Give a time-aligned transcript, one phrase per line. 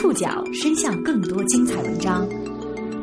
[0.00, 2.24] 触角伸向更多精彩文章，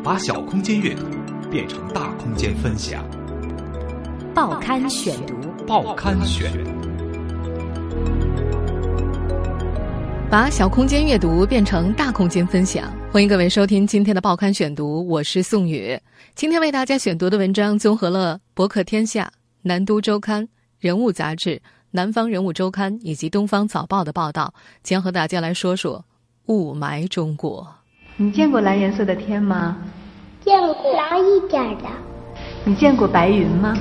[0.02, 1.04] 把小空间阅读
[1.52, 3.06] 变成大空间分享。
[4.34, 5.36] 报刊选读，
[5.68, 6.50] 报刊选，
[10.32, 12.90] 把小空间阅读变成大空间分享。
[13.12, 16.00] 欢迎各位收听今天的报刊选读，我是宋宇。
[16.34, 19.24] 今天为大家选读的文章综合了《博客天下》、
[19.64, 20.44] 《南都周刊》、
[20.80, 21.50] 《人物杂志》、
[21.92, 26.06] 《南方人物周刊》以及《东方早报》的报道，将和大家来说说
[26.48, 27.66] 雾霾中国。
[28.18, 29.78] 你见过蓝颜色的天吗？
[30.44, 31.86] 见过蓝一点的。
[32.64, 33.76] 你见过白云吗？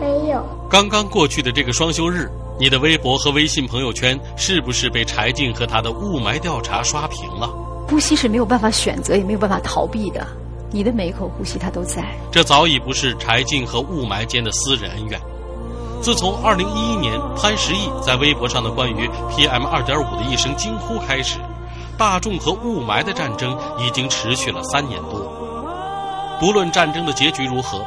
[0.00, 0.44] 没有。
[0.70, 7.48] 刚刚过去的这个双休日，你的微博和微信朋友圈是不是被柴静和他的雾霾调查刷屏了？
[7.88, 10.26] 呼吸是没有办法选择，也没有办法逃避的。
[10.70, 12.02] 你的每一口呼吸，它都在。
[12.30, 15.20] 这早已不是柴静和雾霾间的私人恩怨。
[16.00, 21.38] 自从二零一一年潘石屹在微博上的关于 PM 二点五的一声惊呼开始，
[21.98, 25.20] 大众和雾霾的战争已经持续了三年多。
[26.40, 27.84] 不论战争的结局如何，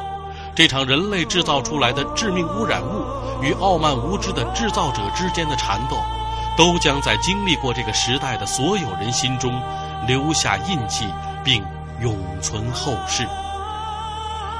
[0.54, 3.04] 这场人类制造出来的致命污染物
[3.42, 5.96] 与傲慢无知的制造者之间的缠斗，
[6.56, 9.60] 都将在经历过这个时代的所有人心中
[10.06, 11.06] 留下印记，
[11.44, 11.62] 并
[12.00, 13.26] 永存后世。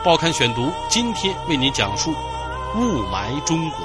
[0.05, 2.13] 报刊选读今天为您讲述
[2.77, 3.79] 雾霾中国。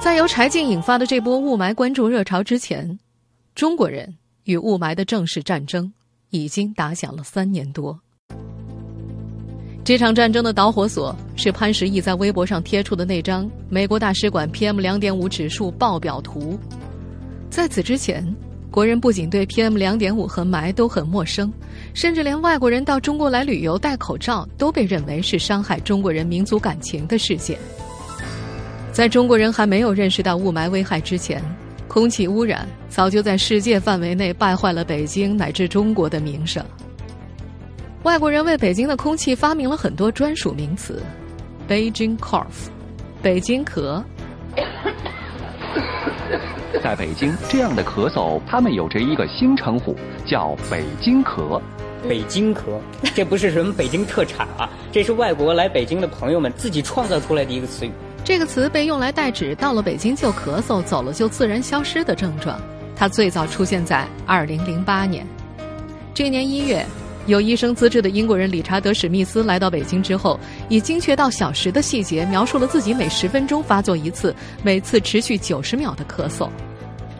[0.00, 2.98] 在由柴静引发的这波雾霾关注热潮之前，
[3.54, 5.92] 中国人与雾霾的正式战争
[6.30, 8.00] 已经打响了三年多。
[9.84, 16.58] 这场战争的导火索是潘石屹在微博上贴出的那张美国大使馆 PM 两点五指数报表图。
[17.50, 18.26] 在此之前，
[18.70, 21.52] 国人不仅对 PM 两点五和霾都很陌生，
[21.92, 27.58] 甚至连外国人到中国来旅游戴口罩都被认为是伤害中国人民族感情的事件。
[28.92, 31.42] 在中国人还没有认识到雾霾危害之前，
[31.88, 36.64] 空气污染早就在世界范围内败坏了北京乃至中国的名声。
[38.02, 41.02] 外国人为北京的空气发明了很多专属名词
[41.68, 42.68] ：Beijing cough，
[43.22, 44.02] 北京咳。
[46.82, 49.94] 在北京，这样的咳嗽，他们有着一个新称呼，
[50.26, 51.60] 叫“北京咳”。
[52.08, 52.60] 北京咳，
[53.14, 57.90] 这不是什么北京特产啊，这是外国来北京的朋友们自己创造出来的一个词语。
[58.30, 62.60] 这个词被用来代指到了北京就咳嗽，走了就自然消失的症状。
[62.94, 65.26] 它最早出现在2008年。
[66.14, 66.86] 这年一月，
[67.26, 76.48] 有医生资质的英国人理查德·史密斯来到北京之后，以精确到小时的细节描述了自己每十分钟发作一次，每次持续九十秒的咳嗽。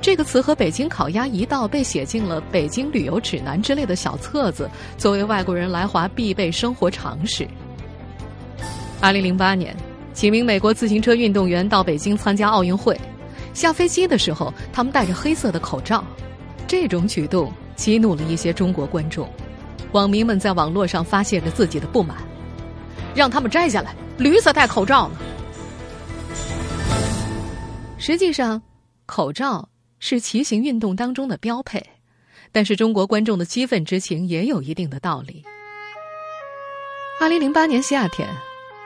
[0.01, 7.45] 这个词和北京烤鸭一道被写进了《北京旅游指南》之类的小册子，作为外国人来华必备生活常识。
[9.03, 9.77] 2008年。
[10.13, 12.99] 几名美国自行车运动员到北京参加奥运会，
[13.55, 16.05] 下飞机的时候，他们戴着黑色的口罩。
[16.67, 19.29] 这种举动激怒了一些中国观众，
[19.93, 22.17] 网民们在网络上发泄着自己的不满，
[23.15, 25.17] 让他们摘下来，驴子戴口罩呢。
[27.99, 28.61] 实际上，
[29.07, 31.85] 口罩是骑行运动当中的标配，
[32.53, 35.45] 但是中国观众的激愤之情也有一定的道理。
[37.21, 38.29] 二零零八年夏天。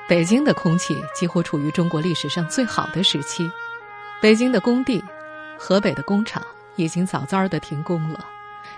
[0.06, 3.50] 北京的空气几乎处于中国历史上最好的时期，
[4.20, 5.02] 北京的工地、
[5.58, 6.44] 河北的工厂
[6.76, 8.22] 已经早早的停工了，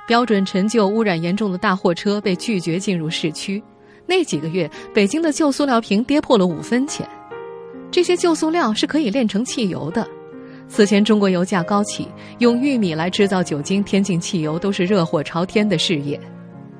[0.06, 3.60] 标准陈旧、污染严重的大货车被拒绝进入市区。
[4.06, 7.08] 那几个月，北京的旧塑料瓶跌破了五分钱，
[7.90, 10.06] 这些旧塑料是可以炼成汽油的。
[10.68, 12.06] 此前中国油价高企，
[12.38, 16.20] 用玉米来制造酒精、添进汽油都是热火朝天的事业，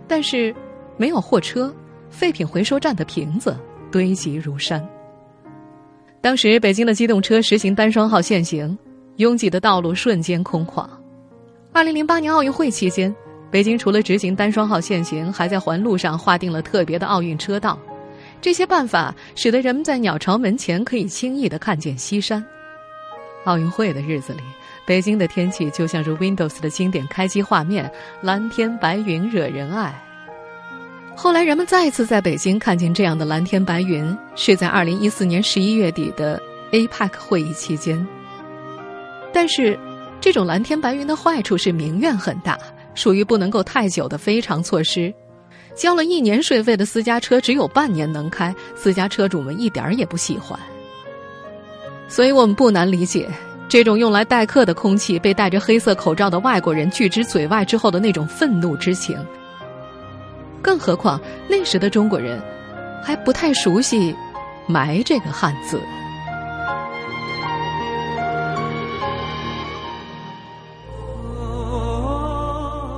[0.07, 0.55] 但是
[0.97, 1.75] 没有货车，
[2.11, 3.57] 废品回收站的瓶子。
[3.91, 4.87] 堆积如山。
[6.21, 8.77] 当时北京的机动车实行单双号限行，
[9.17, 10.89] 拥挤的道路瞬间空旷。
[11.73, 13.15] 二零零八年奥运会期间，
[13.51, 17.79] 北京除了执行单双号限行，还在环路上划定了特别的奥运车道。
[18.41, 22.45] 这些办法使得人们在鸟巢门前可以轻易的看见西山。
[23.45, 24.41] 奥运会的日子里，
[24.84, 27.91] 北京的天气就像是 Windows 的经典开机画面，
[28.21, 29.95] 蓝天白云，惹人爱。
[31.18, 36.41] 后来，人们再次在北京看见这样的蓝天白云，是在二零一四年十一月底的
[36.72, 38.07] APEC 会议期间。
[39.33, 39.78] 但是，
[40.21, 42.59] 这种蓝天白云的坏处是民怨很大，
[42.95, 45.13] 属于不能够太久的非常措施。
[45.74, 50.60] 交了一年税费的私家车只有半年能开，私家车主们一点儿也不喜欢。
[52.09, 53.27] 所以我们不难理解，
[53.71, 59.19] 这种用来待客的空气被戴着黑色口罩的外国人拒之嘴外之后的那种愤怒之情。
[60.63, 62.43] 更何况那时的中国人
[63.05, 64.15] 还不太熟悉
[64.67, 65.81] 埋这个汉字。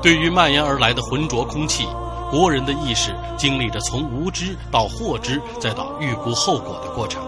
[0.00, 1.86] 对于蔓延而来的浑浊空气
[2.30, 7.22] 国人的意识经历着从无知到获知再到预估后果的过程。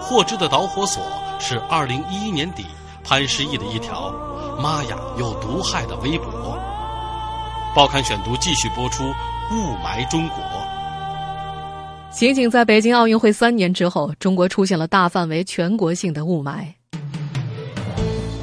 [0.00, 1.02] 获知的导火索
[1.38, 2.64] 是二零一一年底
[3.04, 4.12] 潘石屹的一条
[4.60, 6.59] 妈呀有毒害的微博。
[7.72, 10.38] 报刊选读继续播出：雾霾中国。
[12.10, 16.64] 仅仅在北京奥运会三年之后，中国出现了大范围、全国性的雾霾。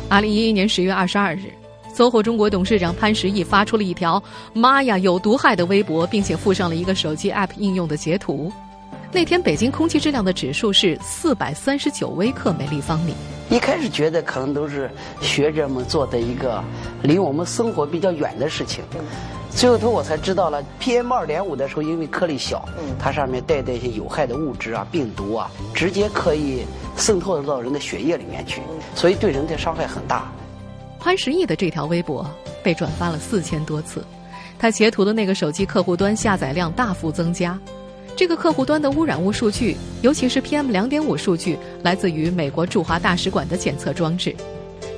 [0.09, 1.53] 二零一一年十月二十二日
[1.93, 4.23] 搜狐中国董事长潘石屹发出了一条
[4.55, 8.49] “妈呀，有毒害”的微博，并且附上了一个手机 App 应用的截图。
[9.11, 13.13] 那天北京空气质量的指数是四百三十九微克每立方米。
[13.49, 16.61] 一开始觉得可能都是学者们做的一个
[17.01, 18.83] 离我们生活比较远的事情，
[19.49, 22.67] 最后头我才知道了，PM 二点五的时候，因为颗粒小，
[22.99, 26.65] 它上面带的一些有害的物质啊、病毒啊，直接可以
[26.97, 28.61] 渗透到人的血液里面去，
[28.93, 30.29] 所以对人的伤害很大。
[30.99, 32.29] 潘石屹的这条微博
[32.61, 34.03] 被转发了四千多次，
[34.59, 37.57] 他截图的那个手机客户端下载量大幅增加。
[38.17, 44.35] 这个客户端的污染物数据，尤其是 PM 两点五数据，来自于美国驻华大使馆的检测装置。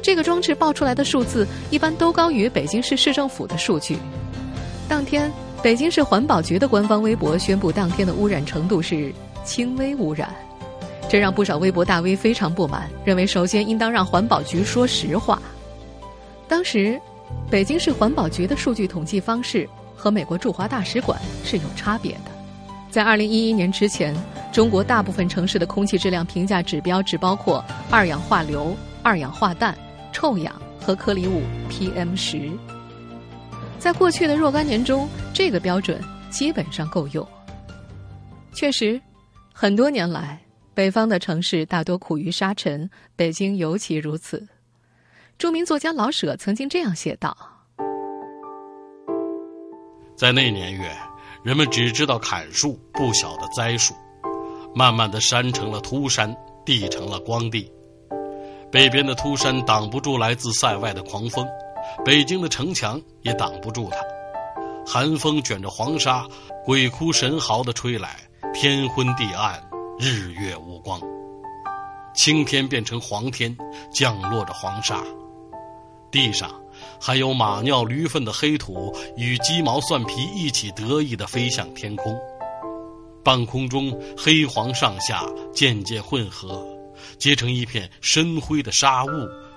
[0.01, 3.97] 这个装置报出来的数字一般都高于北京市市政府的数据。
[4.87, 5.29] 当天，
[5.61, 9.13] 北京市环保局的官方微博宣布，当天的污染程度是
[9.43, 10.33] 轻微污染，
[11.09, 15.41] 这让不少微博大 V 非常不满，认为首先应当让环保局说实话。
[16.47, 16.97] 当时，
[17.51, 22.28] 北京市环保局的数据统计方式和美国驻华大使馆是有差别的。
[22.89, 24.15] 在二零一一年之前，
[24.51, 29.77] 中国大部分城市的空气质量评价指标只包括二氧化硫、二氧化氮、
[30.11, 32.49] 臭氧和颗粒物 PM 十。
[33.77, 36.01] 在过去的若干年中，这个标准
[36.31, 37.25] 基本上够用。
[38.53, 38.99] 确实，
[39.53, 40.41] 很多年来，
[40.73, 44.47] 北方的城市大多苦于沙尘，北京尤其如此。
[45.37, 47.37] 著名作家老舍曾经这样写道
[50.17, 50.89] ：“在那年月。”
[51.43, 53.93] 人们只知道砍树，不晓得栽树。
[54.75, 57.71] 慢慢的，山成了秃山，地成了光地。
[58.71, 61.47] 北边的秃山挡不住来自塞外的狂风，
[62.05, 63.97] 北京的城墙也挡不住它。
[64.85, 66.27] 寒风卷着黄沙，
[66.65, 68.17] 鬼哭神嚎的吹来，
[68.53, 69.59] 天昏地暗，
[69.97, 71.01] 日月无光。
[72.13, 73.55] 青天变成黄天，
[73.91, 75.01] 降落着黄沙，
[76.11, 76.58] 地上。
[76.99, 82.17] 还有马尿驴粪的黑土与鸡毛蒜皮一起得意地飞向天空，
[83.23, 85.23] 半空中黑黄上下
[85.53, 86.65] 渐渐混合，
[87.17, 89.09] 结成一片深灰的沙雾，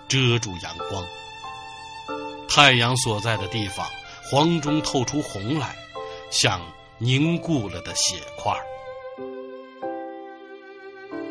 [0.08, 1.04] 遮住阳光。
[2.48, 3.86] 太阳所在的地方，
[4.30, 5.74] 黄中透出红来，
[6.30, 6.60] 像
[6.98, 8.52] 凝固了的血块。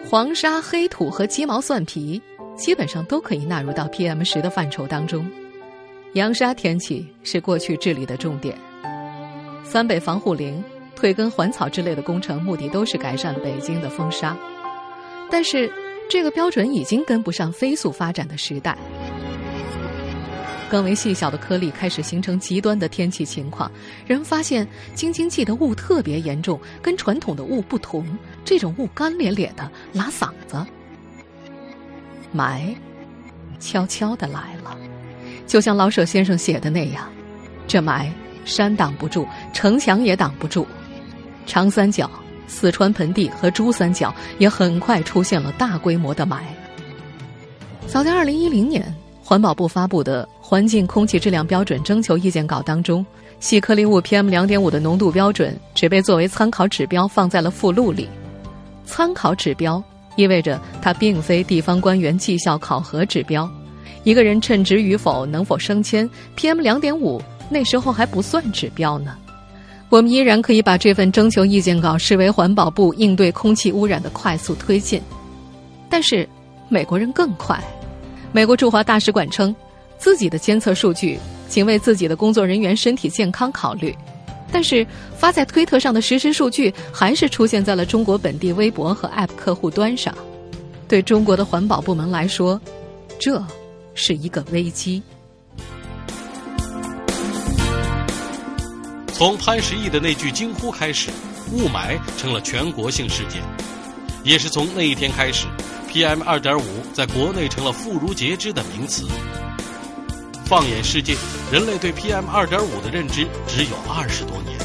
[0.09, 2.21] 黄沙、黑土和鸡毛蒜皮，
[2.57, 5.25] 基本上都可以纳入到 PM 十的范畴当中。
[6.13, 8.53] 扬沙天气是过去治理的重点，
[9.63, 10.61] 三北防护林、
[10.93, 14.37] 退耕还草之类的工程，目的都是改善北京的风沙。
[15.29, 15.71] 但是，
[16.09, 18.77] 这个标准已经跟不上飞速发展的时代，
[20.69, 23.71] 更为细小的颗粒开始形成极端的天气情况。
[24.05, 28.05] 人们发现京津冀的雾特别严重，跟传统的雾不同，
[28.43, 30.57] 这种雾干咧咧的，拉嗓子。
[32.35, 32.75] 霾，
[33.61, 34.60] 悄悄的来了。
[35.51, 37.03] 就像老舍先生写的那样，
[37.67, 38.09] 这霾
[38.45, 40.65] 山挡不住，城墙也挡不住，
[41.45, 42.09] 长三角、
[42.47, 46.37] 四川盆地和珠三角也很快出现了大规模的霾。
[47.85, 53.05] 早在二零一零年，环保部发布的《环境空气质量标准征求意见稿》当中，
[53.41, 58.07] 细颗粒物 PM 两点五的浓度标准只被作为参考指标放在了附录里。
[58.85, 59.83] 参考指标
[60.15, 63.51] 意味着它并非地方官员绩效考核指标。
[64.03, 69.15] 一个人称职与否、能否升迁，PM 两点五那时候还不算指标呢。
[69.89, 75.01] 我们依然可以把这份征求意见稿视为环保部应对空气污染的快速推进。
[75.89, 76.27] 但是
[76.69, 77.61] 美国人更快，
[78.31, 79.53] 美国驻华大使馆称，
[79.97, 83.93] 自己的监测数据仅为自己的工作人员身体健康考虑，
[84.49, 90.15] 但是发在推特上的实时数据还是出现在了中国本地微博和 App 客户端上。
[90.87, 92.59] 对中国的环保部门来说，
[93.19, 93.43] 这。
[93.93, 95.01] 是一个危机。
[99.13, 101.09] 从潘石屹的那句惊呼开始，
[101.51, 103.41] 雾霾成了全国性事件，
[104.23, 105.45] 也是从那一天开始
[105.91, 109.05] ，PM 二点五在国内成了妇孺皆知的名词。
[110.45, 111.15] 放眼世界，
[111.51, 114.57] 人类对 PM 二点五的认知只有二十多年，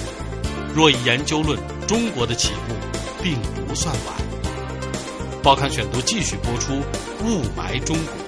[0.75, 2.75] 若以研究论，中国的起步
[3.23, 4.15] 并不算晚。
[5.43, 6.81] 报刊选读继续播出：
[7.25, 8.26] 雾霾中国。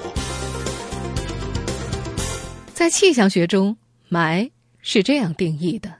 [2.79, 3.77] 在气象学中，
[4.09, 4.49] 霾
[4.83, 5.93] 是这样定义的：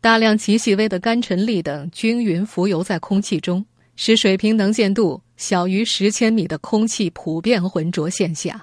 [0.00, 3.64] 大量极细微的干尘粒等均匀浮游在空气中，
[3.94, 8.60] 使水平能见度小于十千米的空气普遍浑浊现象。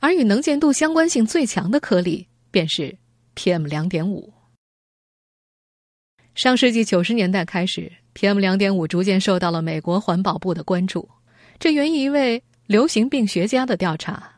[0.00, 2.98] 而与能见度相关性最强的颗粒便是
[3.36, 4.34] PM 两点五。
[6.34, 11.08] 上世纪九十年代开始，PM 两点五逐渐受到了美国环保部的关注，
[11.60, 14.32] 这源于一位流行病学家的调查。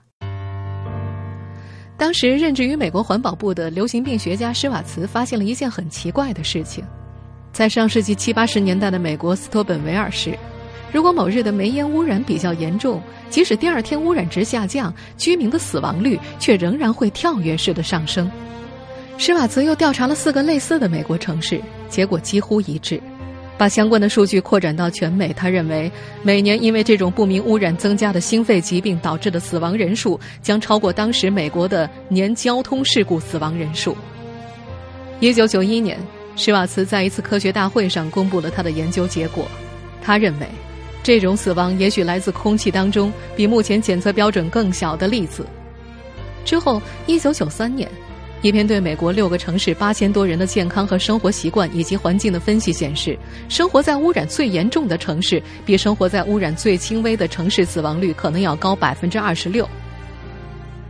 [1.98, 6.84] 当时任职于美国环保部的流行病学家施瓦茨发现了一件很奇怪的事情：
[7.52, 10.38] 在上世纪七八十年代的美国斯托本维尔市，
[10.92, 13.00] 如果某日的煤烟污染比较严重，
[13.30, 18.30] 即使第二天污染值下降，居民的死亡率却仍然会跳跃式的上升。
[19.16, 23.00] 施瓦茨又调查了四个类似的美国城市，结果几乎一致。
[23.58, 25.90] 把相关的数据扩展到全美，他认为
[26.22, 33.96] 每年因为这种不明污染增加的心肺疾病导致的死亡人数将超过当时美国的年交通事故死亡人数。
[35.20, 35.98] 一九九一年，
[36.36, 39.46] 施瓦茨在一次科学大会上公布了他的研究结果。
[40.02, 40.46] 他认为，
[41.02, 45.46] 这种死亡也许来自空气当中比目前检测标准更小的粒子。
[46.44, 47.90] 之后，一九九三年。
[48.46, 59.68] 一篇对美国六个城市八千多人的健康和生活习惯以及环境的分析显示，生活在污染最严重的城市，比生活在污染最轻微的城市死亡率可能要高百分之二十六。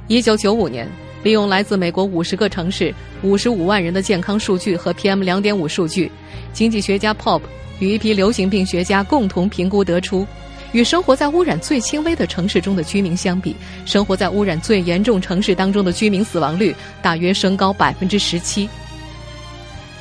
[0.06, 0.86] 一九九五年，
[1.22, 6.12] 利用来自美国五十个城市五十五万人的健康数据和 PM 两点五数据，
[6.52, 7.40] 经济学家 Pop
[7.78, 10.26] 与一批流行病学家共同评估得出。
[10.72, 18.68] 与生活在污染最轻微的城市中的居民相比，生活在污染最严重城市当中的居民死亡率大约升高百分之十七。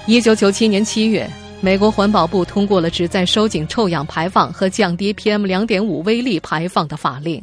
[0.06, 1.30] 一九九七年七月，
[1.62, 7.42] 美国环保部通过了旨在收紧臭氧排放和降低 PM 两点五微粒排放的法令。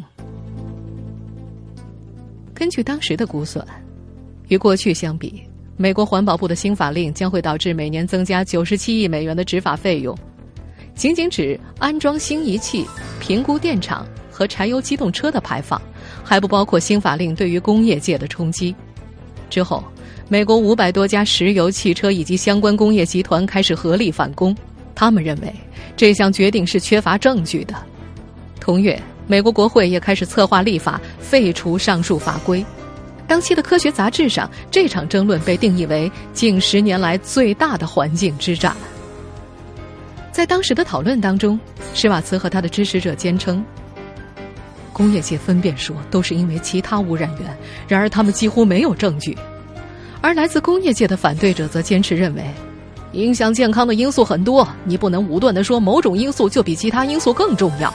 [2.55, 3.67] 根据当时的估算，
[4.49, 5.43] 与过去相比，
[5.77, 10.17] 美国环保部的新法令将会导致每年增加九十七亿美元的执法费用。
[10.95, 12.87] 仅仅指安装新仪器、
[13.21, 15.81] 评估电厂和柴油机动车的排放，
[16.23, 18.75] 还不包括新法令对于工业界的冲击。
[19.51, 19.83] 之后，
[20.29, 24.55] 美国五百多家石油、汽车以及相关工业集团开始合力反攻。
[24.95, 25.53] 他们认为
[25.97, 27.75] 这项决定是缺乏证据的。
[28.61, 32.65] 同月，美国国会也开始策划立法废除上述法规。
[33.27, 38.77] 当期的科学杂志上，这场争论被定义为近十年来最大的环境之战。
[40.33, 41.61] 在当时的讨论当中，
[41.93, 43.63] 施瓦茨和他的支持者坚称，
[44.91, 47.55] 工业界分辨说都是因为其他污染源，
[47.87, 49.35] 然而他们几乎没有证据；
[50.23, 52.43] 而来自工业界的反对者则坚持认为，
[53.13, 57.93] 影响健康的因素很多，你不能武断的说某种因素就比其他因素更重要。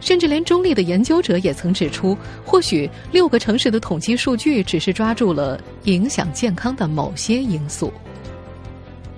[0.00, 7.92] 甚至连中立的研究者也曾指出，或许六个城市的统计数据只是抓住了影响健康的某些因素。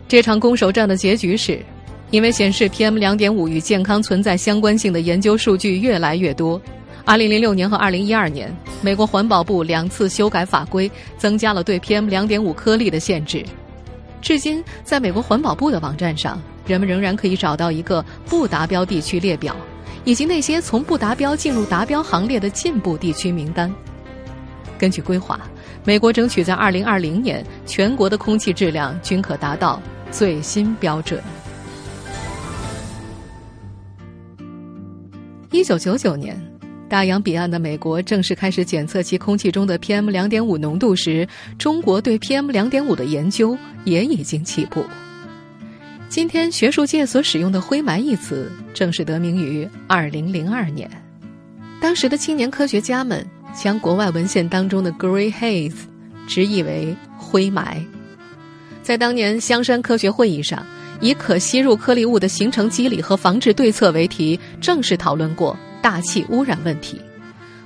[0.09, 1.65] 这场攻守战的结局是。
[2.13, 6.61] 因为显示 PM 两点五与健康存在相关性的研究数据越来越多，
[7.07, 13.43] 二零零六年和二零一二年，美国环保部两次修改法规，增加了对 PM 两点五颗粒的限制。
[14.21, 19.57] 至今，在美国环保部的网站上，人们仍然可以找到一个不达标地区列表，
[20.05, 23.75] 以及那些从不达标进入达标行列的进步地区名单。
[24.79, 25.41] 根据规划，
[25.83, 31.19] 美国争取在二零二零年全国的空气质量均可达到最新标准。
[35.53, 36.35] 一九九九年，
[36.89, 41.29] 大洋彼岸的美国正式开始检测其空气中的 PM 两点五浓度时，
[41.59, 44.83] 中国对 PM 两点五的研究也已经起步。
[46.09, 50.91] 今天学术界所使用的“灰霾”一词，正是得名于二零零二年。
[51.83, 53.23] 当时的青年科学家们
[53.55, 55.75] 将国外文献当中的 “grey haze”
[56.27, 57.77] 直译为“灰霾”。
[58.83, 60.65] 在当年香山科学会议上。
[61.01, 66.99] 以可吸入颗粒物的形成机理和防治对策为题，正式讨论过大气污染问题。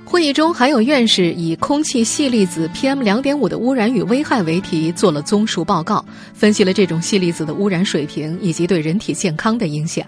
[0.03, 10.05] 会议中还有院士以空气细粒子 PM 两点五的污染与危害为题做了综述报告，分析了这种细粒子的污染水平以及对人体健康的影响。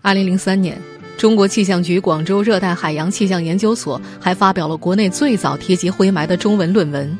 [0.00, 0.80] 二零零三年，
[1.18, 7.18] 中国气象局广州热带海洋气象研究所还发表了国内最早提及灰霾的中文论文。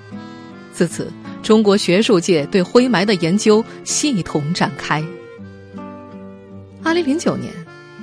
[0.73, 5.05] 自此，中国学术界对灰霾的研究系统展开。
[6.83, 7.53] 二零零九年，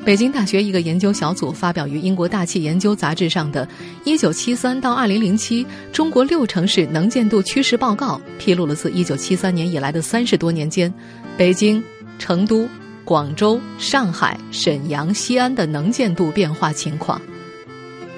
[0.05, 3.65] 北京大学一个研究小组发表于英国大气研究杂志上的
[4.03, 10.93] 《一九七三到二零零七中国六城市能见度趋势报告》，披露了自一九七三年以来的三十多年间，
[11.37, 11.81] 北京、
[12.19, 12.67] 成都、
[13.05, 17.21] 广州、上海、沈阳、西安的能见度变化情况。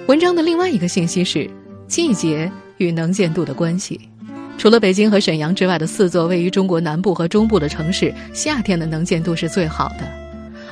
[0.07, 1.47] 文章的另外一个信息是
[1.87, 3.99] 季节与能见度的关系。
[4.57, 10.24] 除了北京和沈阳之外的四座位于中国南部和中部的城市，夏天的能见度是最好的，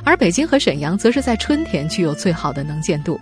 [0.04, 3.18] 而北京和沈阳则是在春天具有最好的能见度。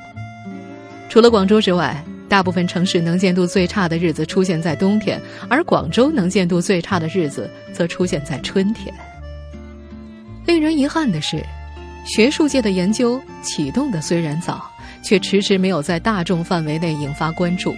[1.09, 8.93] 除了广州之外，大部分城市能见度最差的日子出现在冬天，而广州能见度最差的日子则出现在春天。
[10.47, 11.45] 令人遗憾的是，
[12.05, 14.69] 学术界的研究启动的虽然早，
[15.03, 17.75] 却迟迟没有在大众范围内引发关注。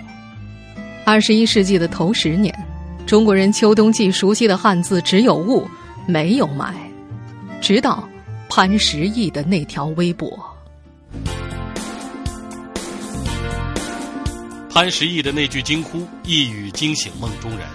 [1.05, 2.55] 二十一世纪的头十年。
[3.07, 5.69] 中国人秋冬季熟悉的汉字只有“雾”，
[6.09, 6.73] 没有“霾”，
[7.61, 8.09] 直到
[8.57, 10.39] 潘石屹的那条微博。
[14.71, 17.67] 潘石屹的那句惊呼，一语惊醒梦中人。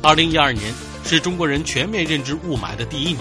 [0.00, 0.72] 二零一二年
[1.04, 3.20] 是中国人全面认知雾霾的第一年。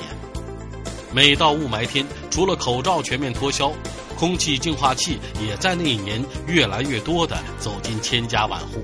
[1.14, 3.74] 每到雾霾天，除了口罩全面脱销，
[4.16, 8.82] 空气净化器也在那一年越来越多的走进千家万户。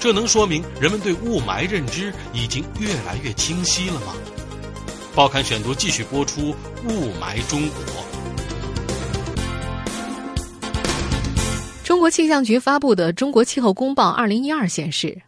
[0.00, 4.16] 这能说明人们对雾霾认知已经越来越清晰了吗？
[5.16, 6.42] 报刊选读继续播出
[6.84, 7.78] 《雾霾中国》。
[11.82, 15.22] 中国气象局发布的《中国气候公报二零一二》显示，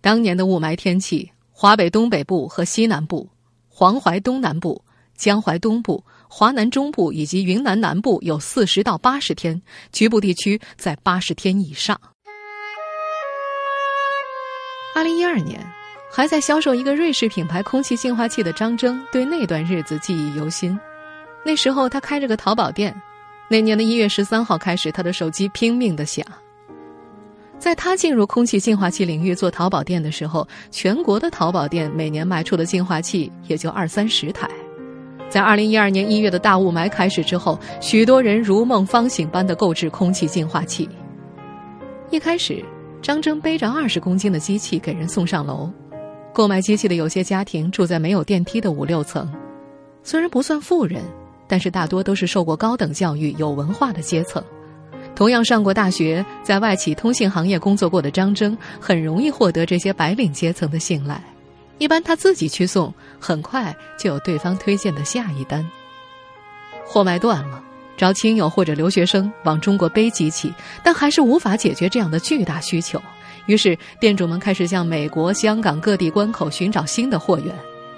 [0.00, 3.28] 当年的雾霾天气，华北东北部和西南部、
[3.68, 4.82] 黄淮东南部、
[5.14, 9.60] 江淮东部、华南中部以及云南南部有四十到八十天，
[9.92, 12.00] 局部地区在八十天以上。
[14.94, 15.60] 二零一二年，
[16.16, 20.78] 还在销售一个瑞士品牌空气净化器的张征，对那段日子记忆犹新。
[21.44, 22.94] 那时候他开着个淘宝店，
[23.48, 26.24] 那年的一月十三号开始，他的手机拼命的响。
[27.58, 34.48] 在他进入空气净化器领域做淘宝店的时候，全国的淘宝店每年卖出的净化器也就二三十台。
[35.28, 40.88] 在二零一二年一月的大雾霾开始之后，许多人如梦方醒般的购置空气净化器。
[42.10, 42.64] 一开始。
[43.02, 45.70] 张征背着二十公斤的机器给人送上楼。
[46.34, 49.32] 购买机器的有些家庭住在没有电梯的五六层，
[50.02, 51.00] 虽然不算富人，
[51.46, 54.42] 但是大多都是受过高等教育、有文化的阶层。
[55.14, 61.22] 同样上过大学，在外企通信行业工作过的张征，很容易获得这些白领阶层的信赖。
[61.78, 65.64] 一般他自己去送，很快就有对方推荐的下一单。
[66.84, 67.62] 货卖断了。
[67.96, 73.00] 找亲友或者留学生往中国背机器，但还是无法解决这样的巨大需求。
[73.46, 77.54] 于是，店主们开始向美国、香港各地关口寻找新的货源。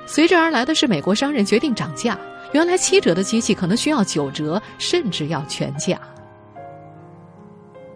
[0.07, 2.19] 随之而来的是，美国商人决定涨价。
[2.53, 6.01] 原来七折的机器可能需要九折，甚至要全价。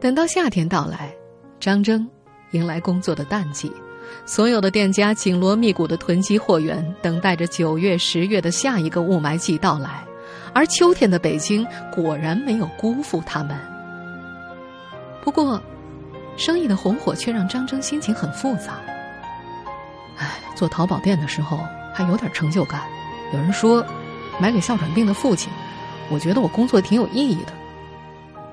[0.01, 1.15] 等到夏天到来，
[1.61, 2.09] 张征
[2.51, 3.73] 迎来工作的淡季，
[4.27, 10.03] 所有的店家紧锣密鼓的囤积货源，等待着九月、十月的下一个雾霾季到来。
[10.53, 13.57] 而秋天的北京果然没有辜负他们。
[15.23, 15.63] 不过，
[16.41, 18.81] 生意的红火却让张征心情很复杂。
[20.17, 21.61] 哎，做淘宝店的时候
[21.93, 22.81] 还有点成就感。
[23.31, 23.85] 有人说，
[24.39, 25.53] 买给哮喘病的父亲，
[26.09, 27.53] 我觉得我工作挺有意义的。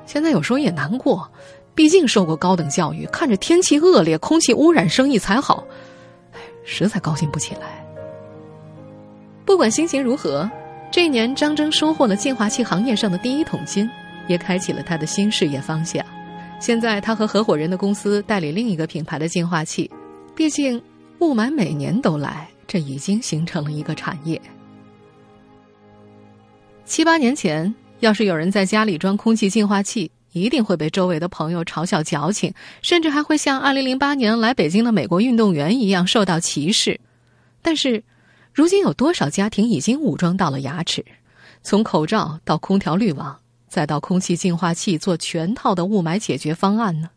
[0.06, 1.32] 现在有时候也难过，
[1.74, 5.66] 毕竟受过高等教育，看着天气恶劣、空气污染，生意才好，
[6.34, 7.86] 哎，实在高兴不起来。
[9.46, 10.50] 不管心情如何。
[10.90, 13.90] 这一年，张征收获了净化器行业上的第一桶金，
[14.28, 16.06] 也开启了他的新事业方向。
[16.60, 19.90] 现在，他和合伙人的公司代理另一个品牌的净化器。
[20.36, 20.82] 毕竟，
[21.20, 24.42] 雾霾每年都来，这已经形成了一个产业。
[26.84, 37.00] 七八年前，要是有人在家里装空气净化器，一定会被周围的朋友嘲笑矫情，甚至还会像2008年来北京的美国运动员一样受到歧视。
[37.62, 38.04] 但是，
[38.52, 41.06] 如今有多少家庭已经武装到了牙齿？
[41.62, 43.40] 从口罩到空调滤网，
[43.78, 47.08] 再到空气净化器，做全套的雾霾解决方案呢？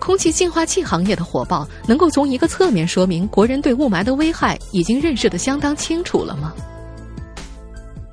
[0.00, 6.52] 空气净化器行业的火爆，能够从一个侧面说明国人对雾霾的危害已经认识的相当清楚了吗？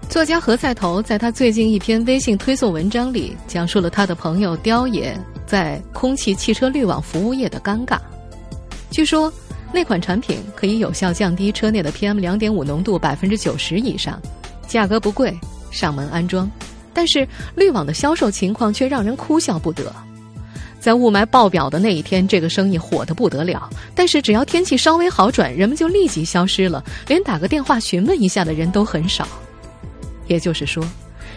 [0.08, 7.98] 作家何赛头在他最近一篇微信推送文章里，讲述了他的朋友刁爷在空气汽车滤网服务业的尴尬。
[8.92, 9.34] 据说。
[9.74, 14.18] 那款产品可以有效降低车内的 PM 两点五浓度百分之九十以上，
[14.66, 15.38] 价格不贵，
[15.72, 16.50] 上门安装。
[16.98, 19.94] 但是滤网的销售情况却让人哭笑不得。
[20.80, 23.70] 在雾霾爆表的那一天，这个生意火得不得了。
[23.94, 29.28] 但是只要天气稍微好转，人们就立即消失了，连打个电话询问一下的人都很少。
[30.26, 30.84] 也就是说，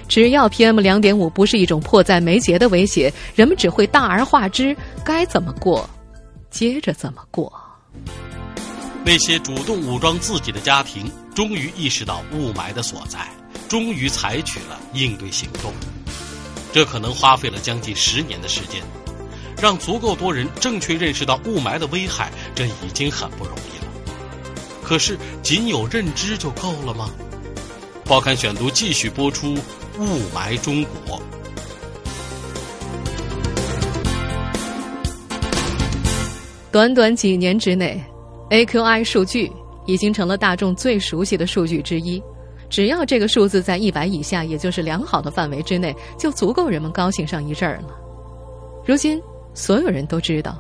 [0.09, 5.87] 只要 PM 两点五不是一种迫在眉睫的威胁，人们只会大而化之，该怎么过，
[6.51, 7.53] 接着怎么过。
[9.05, 13.19] 那些主动武装自己的家庭，终于意识到雾霾的所在，
[13.71, 15.73] 终于采取了应对行动。
[16.73, 18.83] 这可能花费了将近十年的时间。
[19.61, 23.93] 让足够多人正确认识到雾霾的危害，这已经很不容易了。
[24.83, 27.11] 可是，仅有认知就够了吗？
[28.07, 29.55] 报刊选读继续播出
[29.99, 30.05] 《雾
[30.35, 31.19] 霾中国》。
[36.73, 38.03] 短短几年之内
[38.49, 39.53] ，AQI 数据
[39.87, 42.23] 已经成了大众最熟悉的数据之一。
[42.71, 47.89] 只要这个数字在一百以下，也就是良好的范围之内，就足够人们高兴上一阵儿了。
[48.87, 49.21] 如今，
[49.53, 50.57] 所有人都知道，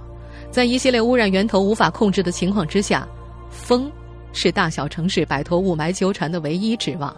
[0.51, 3.09] 在一系列污染源头无法控制的情况之下，
[3.49, 3.91] 风
[4.33, 7.15] 是大小城市摆脱雾霾纠缠的唯一指望。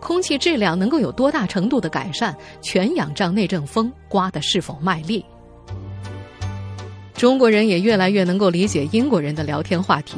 [0.00, 5.24] 空气质量能够有多大程度的改善，全仰仗那阵风刮得是否卖力。
[7.14, 10.16] 中国人也越来越能够理解英国人的聊天话题，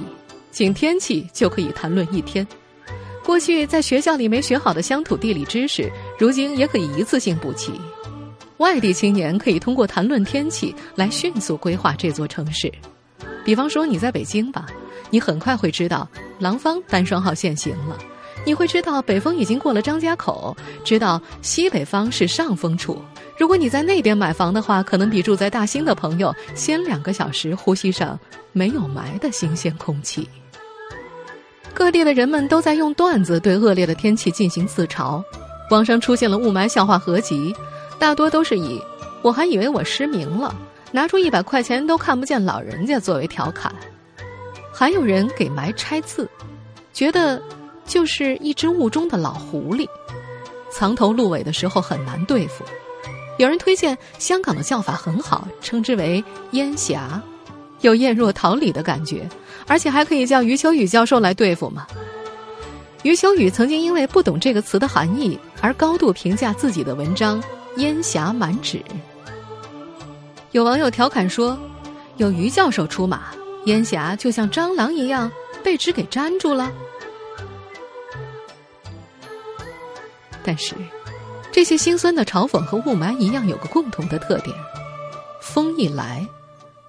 [0.50, 2.46] 仅天气就可以谈论一天。
[3.24, 7.72] 过去在学校里没学好的乡土地理知识，如今也可以一次性补齐。
[8.58, 12.70] 外地青年可以通过谈论天气来迅速规划这座城市。
[13.42, 14.66] 比方说你在北京吧，
[15.08, 16.06] 你很快会知道
[16.38, 17.96] 廊坊单双号限行了；
[18.44, 23.00] 你会知道北风已经过了张家口，知道西北方是上风处。
[23.38, 28.18] 如果你在那边买房的话，可能比住在大兴的朋友先两个小时呼吸上
[28.52, 30.28] 没有霾的新鲜空气。
[31.74, 35.22] 各地的人们都在用段子对恶劣的天气进行自嘲，
[35.70, 37.54] 网上出现了雾霾笑话合集，
[37.98, 38.80] 大多都是以
[39.22, 40.54] “我还以为我失明了，
[40.92, 43.74] 拿出一百块钱都看不见老人家”作为调侃，
[44.72, 46.30] 还有人给霾拆字，
[46.92, 47.42] 觉得
[47.84, 49.86] 就是一只雾中的老狐狸，
[50.70, 52.64] 藏头露尾的时候很难对付。
[53.36, 57.20] 有人推荐香港的叫法很好，称之为“烟霞”。
[57.82, 59.28] 有艳若桃李的感觉，
[59.66, 61.86] 而且还可以叫余秋雨教授来对付吗？
[63.02, 67.40] 余秋雨曾经因为不懂这个词的含义而高度评价自己的文章
[67.76, 68.78] 《烟霞满纸》。
[70.52, 71.58] 有网友调侃说
[72.16, 73.34] ：“有余教授出马，
[73.66, 75.30] 烟霞就像蟑螂一样
[75.62, 76.72] 被纸给粘住了。”
[80.42, 80.74] 但是，
[81.50, 84.56] 这些心酸的嘲讽和雾霾一样，有个共同的特点：
[85.40, 86.26] 风一来。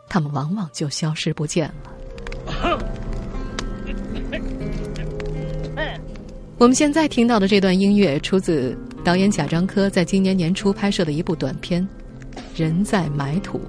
[0.07, 1.91] 他们往往就消失不见了。
[6.57, 11.87] 我们现在听到的这段音乐出自导演贾樟柯在今年年初拍摄的一部短片
[12.55, 13.59] 《人在埋土》。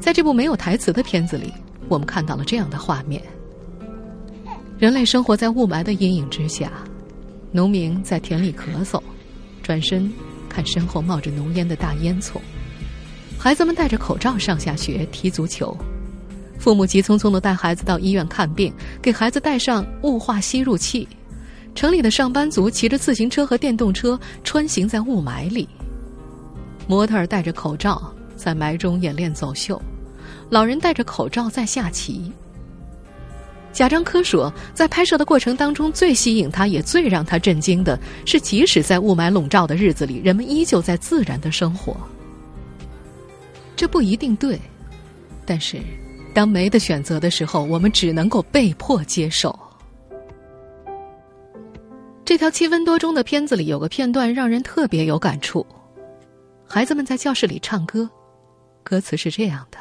[0.00, 1.52] 在这部没有台词的片子里，
[1.88, 3.22] 我们看到了这样的画面：
[4.78, 6.72] 人类生活在雾霾的阴影之下，
[7.52, 9.00] 农民在田里咳嗽，
[9.62, 10.10] 转身
[10.48, 12.38] 看身后冒着浓烟的大烟囱。
[13.38, 15.76] 孩子们戴着口罩上下学踢足球，
[16.58, 21.06] 父母急匆匆的带孩子到医院看病，给孩子戴上雾化吸入器。
[21.74, 25.68] 城里的上班族骑着自行车和电动车穿行在雾霾里，
[26.88, 29.80] 模特儿戴着口罩在霾中演练走秀，
[30.48, 32.32] 老人戴着口罩在下棋。
[33.74, 41.94] 贾樟柯说，在拍摄的过程当中，最吸引他也最让他震惊的是，即使在雾霾笼罩的日子里，人们依旧在自然的生活。
[43.76, 44.58] 这不一定对，
[45.44, 45.76] 但是
[46.36, 49.58] 当没得选择的时候，我们只能够被迫接受。
[52.26, 55.66] 这条七分多钟的片子里有个片段让人特别有感触，
[56.68, 58.06] 孩子们在教室里唱歌，
[58.82, 59.78] 歌词是这样的。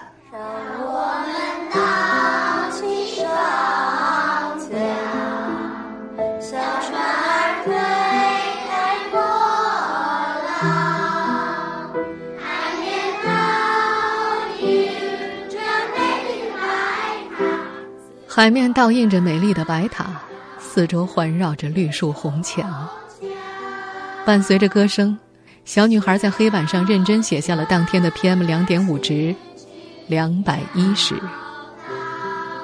[18.35, 20.07] 海面倒映着美丽的白塔，
[20.59, 22.85] 四周环绕着绿树红墙。
[24.25, 25.17] 伴随着歌声，
[25.63, 29.33] 小女孩在黑板上认真写下了当天的 PM 两点五值，
[30.07, 31.15] 两百一十。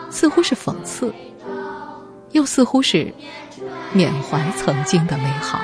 [0.10, 1.14] 似乎是讽刺，
[2.32, 3.10] 又似乎是
[3.94, 5.58] 缅怀曾经的美好。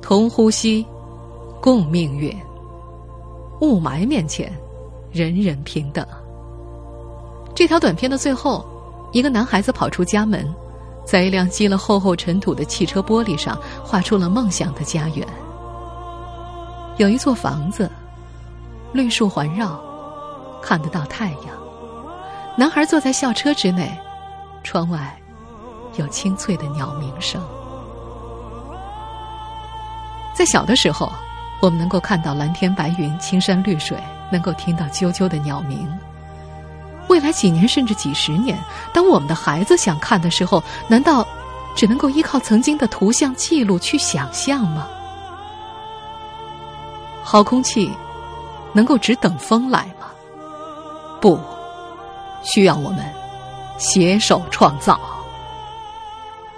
[0.00, 0.86] 同呼吸，
[1.60, 2.34] 共命运。
[3.60, 4.52] 雾霾面前，
[5.10, 6.06] 人人平等。
[7.54, 8.64] 这条短片的最后，
[9.10, 10.54] 一个男孩子跑出家门，
[11.04, 15.26] 在一辆积了厚厚尘土的汽车玻璃上画出了梦想的家园。
[16.98, 17.90] 有一座房子，
[18.92, 19.80] 绿树环绕，
[20.62, 21.56] 看得到太阳。
[22.56, 23.90] 男孩坐在校车之内，
[24.62, 25.16] 窗外
[25.96, 27.42] 有清脆的鸟鸣声。
[30.32, 31.10] 在小的时候。
[31.60, 33.98] 我们能够看到蓝天白云、青山绿水，
[34.30, 35.88] 能够听到啾啾的鸟鸣。
[37.08, 38.58] 未来几年甚至几十年，
[38.92, 41.26] 当我们的孩子想看的时候，难道
[41.74, 44.86] 只能够依靠曾经的图像记录去想象吗？
[47.22, 47.90] 好空气
[48.72, 50.06] 能够只等风来吗？
[51.20, 51.40] 不，
[52.42, 53.04] 需要我们
[53.78, 55.00] 携手创造。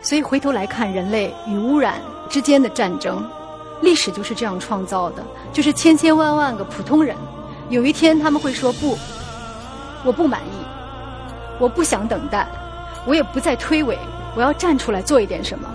[0.02, 3.24] 所以回头来看，人类与污染之间的战争，
[3.80, 5.22] 历史就是这样创造的。
[5.52, 7.16] 就是千千万万个普通人，
[7.68, 8.96] 有一天他们会说不，
[10.04, 10.64] 我不满意，
[11.58, 12.46] 我不想等待，
[13.06, 13.96] 我也不再推诿，
[14.36, 15.68] 我要站出来做一点什么。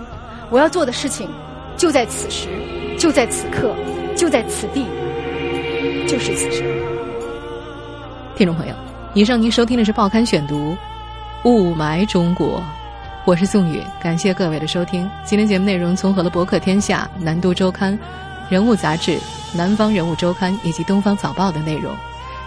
[0.48, 1.28] 我要做的事情，
[1.76, 2.48] 就在此时，
[2.98, 3.74] 就在此刻，
[4.16, 4.86] 就在此地，
[6.06, 6.64] 就是此生。
[8.36, 8.74] 听众朋友，
[9.12, 10.76] 以上您收听的是《报刊选读》，
[11.48, 12.62] 雾霾中国，
[13.26, 15.10] 我是宋宇，感谢各位的收听。
[15.24, 17.92] 今天节目内容综合了《博客天下》、《南都周刊》、
[18.48, 19.10] 《人物杂志》、
[19.52, 21.92] 《南方人物周刊》以及《东方早报》的内容。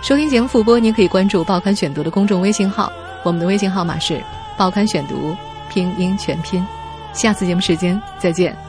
[0.01, 2.89] 收听节目复播，您可以关注《报刊选读》的公众微信号，
[3.23, 4.13] 我们的微信号码是
[4.55, 5.31] 《报刊选读》
[5.69, 6.65] 拼音全拼。
[7.11, 8.68] 下次节目时间再见。